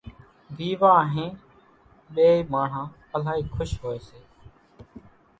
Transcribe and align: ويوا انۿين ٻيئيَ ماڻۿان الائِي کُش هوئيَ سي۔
ويوا 0.55 0.91
انۿين 1.01 1.29
ٻيئيَ 2.13 2.37
ماڻۿان 2.53 2.87
الائِي 3.15 3.41
کُش 3.53 3.69
هوئيَ 3.81 3.99
سي۔ 4.07 4.19